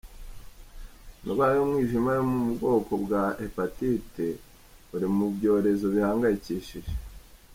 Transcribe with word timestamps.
Indwara 1.23 1.51
y’umwijima 1.55 2.09
yo 2.17 2.23
mubwoko 2.31 2.91
bwa 3.03 3.23
Hepatite 3.39 4.27
uri 4.95 5.07
mu 5.15 5.25
byorezo 5.35 5.85
bihangayikishije 5.93 6.91